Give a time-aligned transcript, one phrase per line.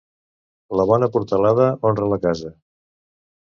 [0.79, 2.53] La bona portalada honra la casa.